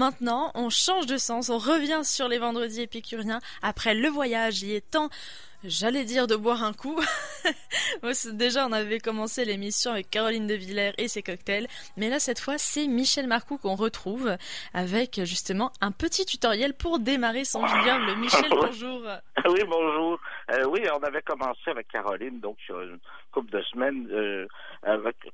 [0.00, 3.40] maintenant, on change de sens, on revient sur les vendredis épicuriens.
[3.60, 5.10] Après le voyage, il est temps
[5.62, 6.98] J'allais dire de boire un coup.
[8.32, 11.68] Déjà, on avait commencé l'émission avec Caroline de Villers et ses cocktails.
[11.98, 14.38] Mais là, cette fois, c'est Michel Marcoux qu'on retrouve
[14.72, 18.16] avec justement un petit tutoriel pour démarrer son vignoble.
[18.16, 19.02] Michel, bonjour.
[19.50, 20.18] Oui, bonjour.
[20.50, 22.98] Euh, oui, on avait commencé avec Caroline, donc sur une
[23.30, 24.08] couple de semaines.
[24.10, 24.46] Euh,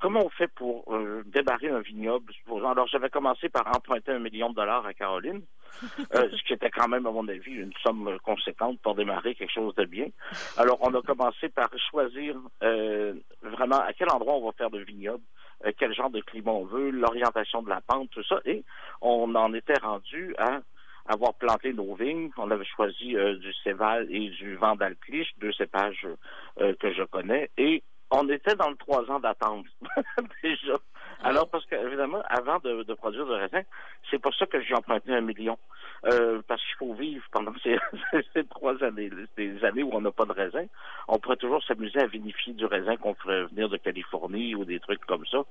[0.00, 2.32] comment on fait pour euh, démarrer un vignoble?
[2.50, 5.42] Alors, j'avais commencé par emprunter un million de dollars à Caroline.
[6.14, 9.52] Euh, ce qui était quand même, à mon avis, une somme conséquente pour démarrer quelque
[9.52, 10.06] chose de bien.
[10.56, 14.84] Alors, on a commencé par choisir euh, vraiment à quel endroit on va faire le
[14.84, 15.24] vignoble,
[15.76, 18.62] quel genre de climat on veut, l'orientation de la pente, tout ça, et
[19.00, 20.60] on en était rendu à
[21.06, 22.30] avoir planté nos vignes.
[22.36, 26.06] On avait choisi du Céval et du Vandalcliche, deux cépages
[26.56, 29.66] que je connais, et on était dans le trois ans d'attente
[30.42, 30.78] déjà.
[31.22, 33.62] Alors, parce que, évidemment, avant de, produire du raisin,
[34.10, 35.58] c'est pour ça que j'ai emprunté un million.
[36.06, 39.10] Euh, parce qu'il faut vivre pendant ces, trois années,
[39.62, 40.66] années où on n'a pas de raisin.
[41.08, 44.80] On pourrait toujours s'amuser à vinifier du raisin qu'on ferait venir de Californie ou des
[44.80, 45.42] trucs comme ça.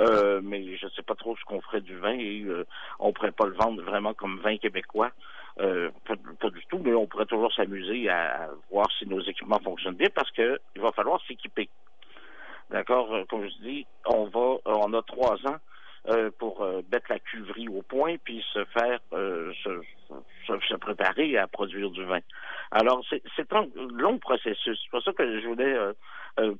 [0.00, 2.66] Euh, mais je ne sais pas trop ce qu'on ferait du vin et euh,
[2.98, 5.10] on pourrait pas le vendre vraiment comme vin québécois.
[5.56, 10.08] pas, du tout, mais on pourrait toujours s'amuser à, voir si nos équipements fonctionnent bien
[10.14, 11.68] parce qu'il va falloir s'équiper.
[12.72, 13.12] D'accord?
[13.12, 15.58] Euh, comme je dis, on va, euh, on a trois ans
[16.08, 22.04] euh, pour mettre la cuverie au point puis se faire se, préparer à produire du
[22.04, 22.20] vin.
[22.70, 23.04] Alors,
[23.36, 24.78] c'est un long processus.
[24.82, 25.76] C'est pour ça que je voulais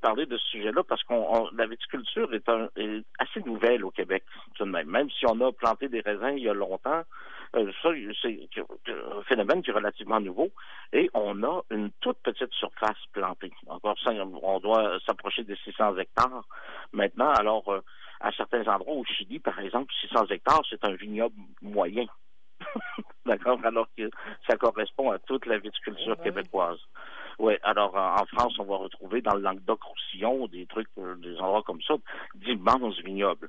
[0.00, 4.22] parler de ce sujet-là, parce qu'on la viticulture est, un, est, assez nouvelle au Québec,
[4.54, 4.88] tout de même.
[4.88, 7.02] Même si on a planté des raisins il y a longtemps,
[7.54, 7.90] euh, ça,
[8.22, 8.48] c'est
[8.88, 10.50] un phénomène qui est relativement nouveau.
[10.92, 13.52] Et on a une toute petite surface plantée.
[13.66, 14.10] Encore ça,
[14.42, 16.44] on doit s'approcher des 600 hectares
[16.92, 17.30] maintenant.
[17.30, 17.80] Alors, euh,
[18.22, 22.06] à certains endroits, au Chili, par exemple, 600 hectares, c'est un vignoble moyen.
[23.26, 23.58] D'accord?
[23.64, 24.08] Alors que
[24.46, 26.78] ça correspond à toute la viticulture québécoise.
[27.38, 31.62] Oui, alors en, France, on va retrouver dans le Languedoc-Roussillon des trucs, euh, des endroits
[31.62, 31.94] comme ça,
[32.34, 33.48] d'immenses vignobles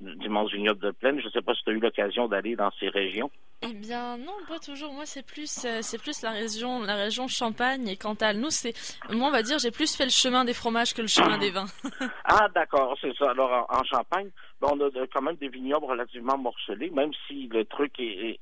[0.00, 1.20] d'immenses vignobles de plaine.
[1.20, 3.30] Je ne sais pas si tu as eu l'occasion d'aller dans ces régions.
[3.62, 4.92] Eh bien non, pas toujours.
[4.92, 8.36] Moi, c'est plus, euh, c'est plus la région, la région Champagne et Cantal.
[8.36, 8.74] Nous, c'est,
[9.10, 11.50] moi, on va dire, j'ai plus fait le chemin des fromages que le chemin des
[11.50, 11.66] vins.
[12.24, 13.30] ah, d'accord, c'est ça.
[13.30, 14.28] Alors, en, Champagne,
[14.60, 18.38] ben, on a quand même des vignobles relativement morcelés, même si le truc est,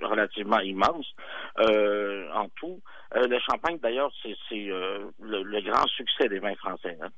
[0.00, 1.06] relativement immense
[1.58, 2.80] euh, en tout.
[3.16, 6.96] Euh, le Champagne, d'ailleurs, c'est, le, grand succès des vins français.
[7.02, 7.08] Hein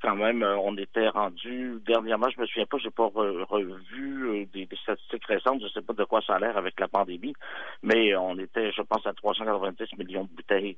[0.00, 4.46] quand même, euh, on était rendu dernièrement, je me souviens pas, j'ai pas revu euh,
[4.52, 7.34] des, statistiques récentes, je sais pas de quoi ça a l'air avec la pandémie,
[7.82, 10.76] mais on était, je pense, à 390 millions de bouteilles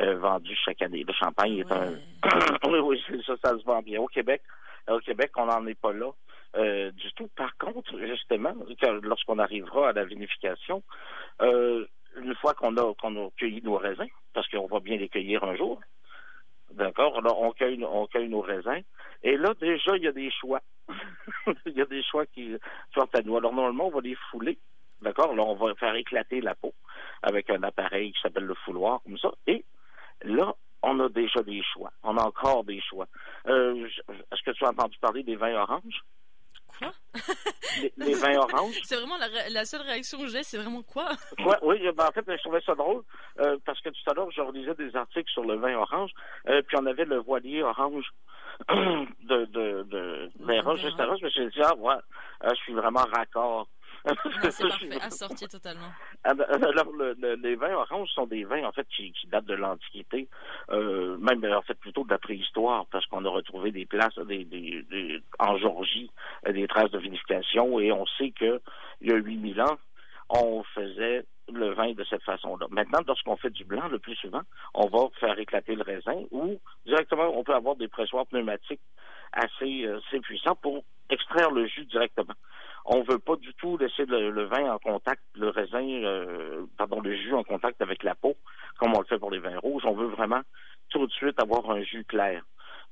[0.00, 1.04] euh, vendues chaque année.
[1.06, 1.92] Le champagne est un,
[2.68, 4.00] oui, oui, ça, ça se vend bien.
[4.00, 4.42] Au Québec,
[4.88, 6.10] au Québec, on n'en est pas là.
[6.90, 7.28] du tout.
[7.36, 8.54] Par contre, justement,
[9.02, 10.82] lorsqu'on arrivera à la vinification,
[11.40, 15.44] une fois qu'on a qu'on a cueilli nos raisins, parce qu'on va bien les cueillir
[15.44, 15.80] un jour,
[16.78, 17.20] D'accord?
[17.24, 18.82] On cueille, on cueille nos raisins.
[19.24, 20.60] Et là, déjà, il y a des choix.
[21.66, 22.56] il y a des choix qui
[22.94, 23.36] sortent à nous.
[23.36, 24.58] Alors, normalement, on va les fouler.
[25.02, 25.34] D'accord?
[25.34, 26.72] Là, on va faire éclater la peau
[27.22, 29.32] avec un appareil qui s'appelle le fouloir, comme ça.
[29.48, 29.64] Et
[30.22, 31.90] là, on a déjà des choix.
[32.04, 33.08] On a encore des choix.
[33.48, 33.88] Euh,
[34.32, 36.04] est-ce que tu as entendu parler des vins oranges?
[36.78, 36.92] Quoi?
[37.96, 38.78] les, vins oranges.
[38.84, 39.16] C'est vraiment
[39.50, 41.10] la, seule réaction que j'ai, c'est vraiment quoi?
[41.62, 43.02] oui, ben, en fait, je trouvais ça drôle
[43.40, 46.10] euh, parce que tout à l'heure, je relisais des articles sur le vin orange,
[46.48, 48.06] euh, puis on avait le voilier orange
[48.68, 51.16] de, de, de, juste avant.
[51.16, 51.94] Je me suis dit, ah, ouais,
[52.44, 53.68] euh, je suis vraiment raccord
[54.42, 55.90] ah, c'est parfait, assorti totalement.
[56.24, 56.92] Ah, ben, alors,
[57.42, 60.28] les vins oranges sont des vins, en fait, qui, datent de l'Antiquité,
[60.70, 64.44] euh, même, en fait, plutôt de la préhistoire, parce qu'on a retrouvé des places des,
[64.44, 66.10] des, en Georgie,
[66.46, 68.60] euh, des traces de vinification, et on sait que
[69.00, 69.78] il y a 8000 ans,
[70.30, 72.66] on faisait le vin de cette façon-là.
[72.70, 74.42] Maintenant, lorsqu'on fait du blanc, le plus souvent,
[74.74, 78.80] on va faire éclater le raisin ou directement, on peut avoir des pressoirs pneumatiques
[79.32, 82.34] assez, euh, assez puissants pour extraire le jus directement.
[83.78, 86.66] Laisser le, vin en contact, le raisin, euh,
[87.04, 88.36] le jus en contact avec la peau,
[88.78, 89.84] comme on le fait pour les vins rouges.
[89.84, 90.40] On veut vraiment
[90.90, 92.42] tout de suite avoir un jus clair.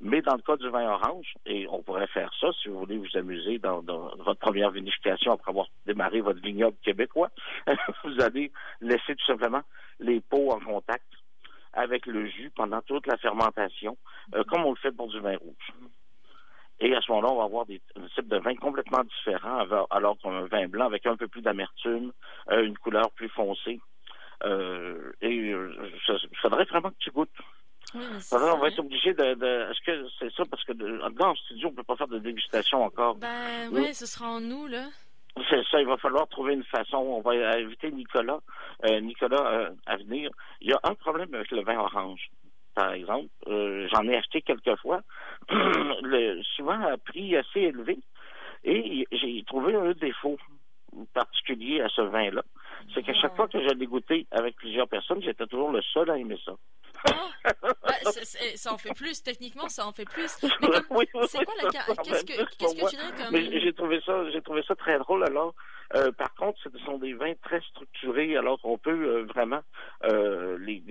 [0.01, 2.99] Mais dans le cas du vin orange, et on pourrait faire ça si vous voulez
[2.99, 7.31] vous amuser dans, votre première vinification après avoir démarré votre vignoble québécois,
[8.05, 9.63] vous allez laisser tout simplement
[9.99, 11.07] les peaux en contact
[11.73, 13.97] avec le jus pendant toute la fermentation,
[14.35, 15.73] euh, comme on le fait pour du vin rouge.
[16.81, 17.81] Et à ce moment-là, on va avoir des
[18.15, 22.13] types de vins complètement différents, alors qu'un vin blanc avec un peu plus d'amertume,
[22.51, 23.81] euh, une couleur plus foncée.
[24.45, 25.73] Euh, et euh,
[26.07, 26.13] je
[26.43, 27.31] faudrait vraiment que tu goûtes.
[27.95, 28.03] Oui,
[28.33, 30.45] on va être obligé de, Est-ce que c'est ça?
[30.51, 33.15] Parce que dans le studio on peut pas faire de dégustation encore.
[33.15, 34.87] Ben oui, ce sera en nous là.
[35.51, 36.97] C'est ça, il va falloir trouver une façon.
[36.97, 38.41] On va inviter Nicolas,
[38.87, 40.31] euh, Nicolas euh, à venir.
[40.61, 42.31] Il y a un problème avec le vin orange,
[42.75, 43.29] par exemple.
[43.47, 45.03] Euh, j'en ai acheté quelques fois,
[45.51, 47.99] le, souvent à prix assez élevé,
[48.65, 50.37] et j'ai trouvé un défaut
[51.15, 52.43] particulier à ce vin-là.
[52.95, 53.37] C'est qu'à chaque ah.
[53.37, 56.53] fois que je l'ai goûté avec plusieurs personnes, j'étais toujours le seul à aimer ça.
[58.57, 60.37] Ça en fait plus, techniquement, ça en fait plus.
[60.61, 60.69] Mais
[61.29, 63.37] c'est quoi la Qu'est-ce que, qu'est-ce que tu dirais comme.
[63.37, 65.55] J'ai trouvé ça, j'ai trouvé ça très drôle alors.
[65.95, 69.61] Euh, par contre, ce sont des vins très structurés, alors qu'on peut euh, vraiment
[70.05, 70.83] euh, les,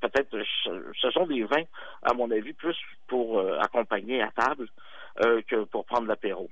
[0.00, 0.36] peut-être
[1.00, 1.64] ce sont des vins,
[2.02, 2.76] à mon avis, plus
[3.08, 4.68] pour accompagner à table
[5.48, 6.48] que pour prendre l'apéro.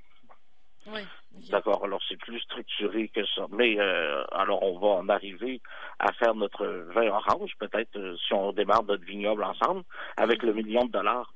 [0.93, 1.01] Oui.
[1.49, 3.45] D'accord, alors c'est plus structuré que ça.
[3.51, 5.61] Mais euh, alors on va en arriver
[5.99, 9.83] à faire notre vin orange, peut-être euh, si on démarre notre vignoble ensemble,
[10.17, 11.33] avec le million de dollars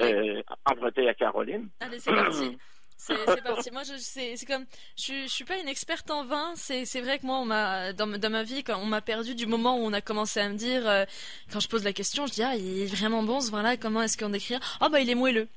[0.00, 1.68] euh, emprunté à Caroline.
[1.80, 2.58] Allez, c'est parti.
[2.96, 3.70] C'est parti.
[3.72, 4.64] Moi, je, c'est comme,
[4.96, 6.52] je, je suis pas une experte en vin.
[6.54, 9.34] C'est, c'est vrai que moi, on m'a, dans, dans ma vie, quand on m'a perdu
[9.34, 11.04] du moment où on a commencé à me dire, euh,
[11.52, 13.76] quand je pose la question, je dis, ah, il est vraiment bon ce vin-là.
[13.76, 14.54] Comment est-ce qu'on décrit?
[14.54, 15.48] Ah, oh, bah, il est moelleux.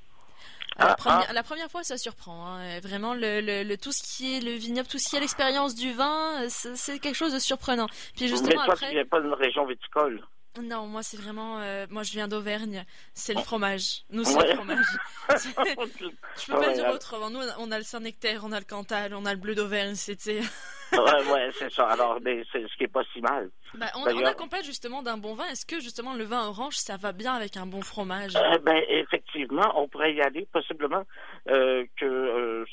[0.79, 1.33] Ah, ah.
[1.33, 2.45] la, première, fois, ça surprend.
[2.45, 2.79] Hein.
[2.81, 6.47] Vraiment, le, tout ce qui est le vignoble, tout ce qui est l'expérience du vin,
[6.50, 7.88] c'est quelque chose de surprenant.
[8.15, 10.21] Puis justement, Mais toi, tu viens pas d'une région viticole.
[10.63, 14.03] Non, moi c'est vraiment, euh, moi je viens d'Auvergne, c'est le fromage.
[14.09, 14.85] Nous c'est le fromage.
[15.29, 17.29] je peux pas dire autrement.
[17.29, 20.41] Nous on a le Saint-Nectaire, on a le Cantal, on a le bleu d'Auvergne, c'était.
[20.94, 21.88] ouais, ouais, c'est ça.
[21.88, 23.50] Alors, mais c'est ce qui est pas si mal.
[23.74, 25.45] Bah, on, on, accompagne justement d'un bon vin.
[25.45, 28.36] Est-ce que justement le vin orange, ça va bien avec un bon fromage?
[28.36, 31.04] Euh, Ben effectivement, on pourrait y aller possiblement.
[31.50, 32.66] Euh, que euh,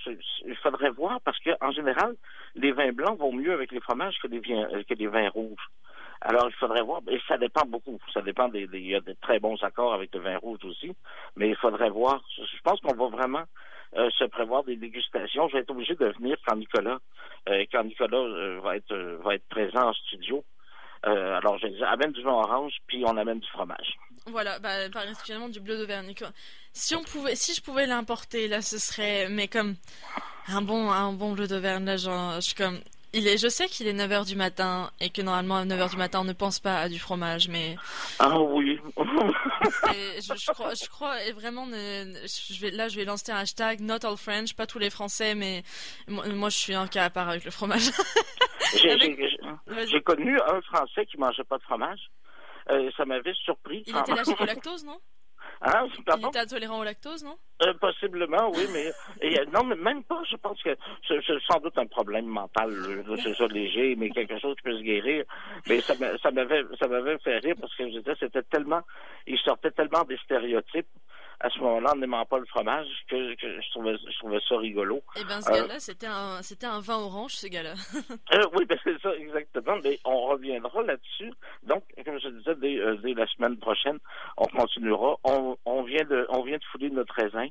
[0.47, 2.15] il faudrait voir parce que en général,
[2.55, 5.69] les vins blancs vont mieux avec les fromages que les vins que les vins rouges.
[6.21, 7.99] Alors, il faudrait voir, et ça dépend beaucoup.
[8.15, 10.95] Ça dépend des, il y a de très bons accords avec le vin rouge aussi,
[11.37, 12.23] mais il faudrait voir.
[12.39, 13.45] Je pense qu'on va vraiment
[13.96, 15.49] euh, se prévoir des dégustations.
[15.49, 16.99] Je vais être obligé de venir quand Nicolas,
[17.49, 20.44] euh, quand Nicolas euh, va être va être présent en studio.
[21.05, 23.96] alors, je disais, amène du vin orange, puis on amène du fromage.
[24.26, 26.14] Voilà, bah, particulièrement du bleu d'Auvergne.
[26.73, 29.76] Si on pouvait, si je pouvais l'importer, là, ce serait, mais comme
[30.49, 32.81] un bon, un bon bleu d'Auvergne, là, genre, je suis comme,
[33.15, 35.97] il est, je sais qu'il est 9h du matin et que normalement à 9h du
[35.97, 37.77] matin on ne pense pas à du fromage, mais.
[38.19, 38.81] Ah oui.
[38.97, 43.81] je, je, crois, je crois et vraiment, je vais, là je vais lancer un hashtag
[43.81, 45.63] Not All French, pas tous les Français, mais
[46.09, 47.91] moi, je suis un cas à part avec le fromage.
[48.75, 52.11] J'ai connu un Français qui mangeait pas de fromage.
[52.71, 53.85] Euh, ça m'avait surpris.
[53.87, 54.99] Il était au lactose, non?
[55.67, 55.87] Hein,
[56.19, 57.37] Il était intolérant au lactose, non?
[57.63, 58.93] Euh, Possiblement, oui, mais
[59.25, 60.23] euh, non, mais même pas.
[60.31, 60.77] Je pense que
[61.09, 61.21] c'est
[61.51, 62.71] sans doute un problème mental,
[63.23, 65.25] c'est ça léger, mais quelque chose qui peut se guérir.
[65.69, 65.95] Mais ça
[66.33, 68.83] m'avait ça m'avait fait rire parce que je disais c'était tellement,
[69.27, 70.89] il sortait tellement des stéréotypes
[71.41, 75.03] à ce moment-là, en n'aimant pas le fromage, que, je, trouvais, je trouvais ça rigolo.
[75.21, 77.75] Eh bien, ce euh, gars-là, c'était un, c'était un vin orange, ce gars-là.
[78.35, 79.77] euh, oui, ben c'est ça, exactement.
[79.83, 81.33] Mais on reviendra là-dessus.
[81.65, 83.99] Donc, comme je disais, dès, euh, dès, la semaine prochaine,
[84.37, 85.17] on continuera.
[85.25, 87.49] On, on, vient de, on vient de fouler notre raisin.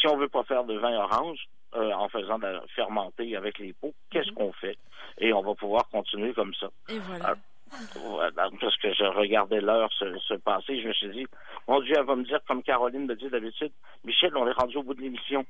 [0.00, 3.72] Si on veut pas faire de vin orange, euh, en faisant de fermenter avec les
[3.72, 4.34] pots, qu'est-ce mhm.
[4.34, 4.76] qu'on fait?
[5.18, 6.68] Et on va pouvoir continuer comme ça.
[6.88, 7.36] Et voilà.
[7.70, 11.26] Parce que je regardais l'heure se, passer, je me suis dit,
[11.68, 13.72] mon Dieu, elle va me dire, comme Caroline me dit d'habitude,
[14.04, 15.44] Michel, on est rendu au bout de l'émission.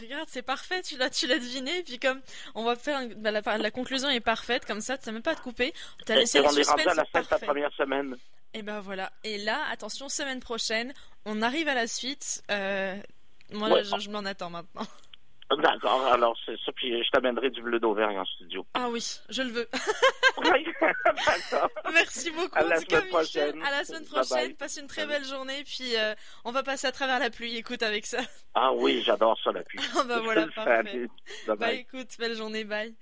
[0.00, 2.20] Regarde, c'est parfait, tu l'as, tu l'as deviné, puis comme
[2.54, 5.36] on va faire, bah, la, conclusion est parfaite, comme ça, tu n'as même pas à
[5.36, 5.72] te couper.
[6.08, 8.16] As laissé et on est rendu à la fin de la première semaine.
[8.52, 9.12] Et ben voilà.
[9.22, 10.92] Et là, attention, semaine prochaine,
[11.24, 12.42] on arrive à la suite.
[12.50, 12.96] Euh,
[13.52, 14.86] moi, je m'en attends maintenant.
[15.58, 18.64] D'accord, alors c'est ça, puis je t'amènerai du bleu d'Auvergne en studio.
[18.74, 19.68] Ah oui, je le veux.
[20.38, 21.68] oui, d'accord.
[21.92, 22.56] Merci beaucoup.
[22.56, 23.62] À la semaine prochaine.
[23.62, 24.54] À la semaine prochaine.
[24.54, 26.14] Passe une très belle journée, puis euh,
[26.44, 27.56] on va passer à travers la pluie.
[27.56, 28.20] Écoute avec ça.
[28.54, 29.80] Ah oui, j'adore ça la pluie.
[29.98, 31.08] ah bah voilà, parfait.
[31.58, 32.94] Bah écoute, belle journée, bye.